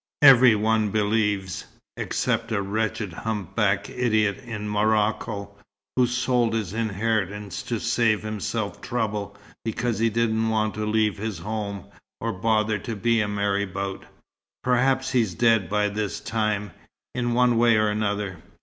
[0.23, 1.65] Every one believes
[1.95, 5.51] except a wretched hump backed idiot in Morocco,
[5.95, 11.37] who sold his inheritance to save himself trouble, because he didn't want to leave his
[11.37, 11.85] home,
[12.19, 14.07] or bother to be a marabout.
[14.63, 16.71] Perhaps he's dead by this time,
[17.13, 18.41] in one way or another.